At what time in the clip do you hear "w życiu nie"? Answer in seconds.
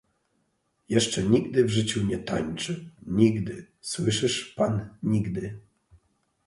1.65-2.17